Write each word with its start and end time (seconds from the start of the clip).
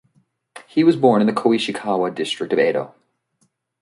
He 0.65 0.83
was 0.83 0.95
born 0.95 1.21
in 1.21 1.27
the 1.27 1.31
Koishikawa 1.33 2.09
district 2.15 2.51
of 2.53 2.57
Edo. 2.57 2.95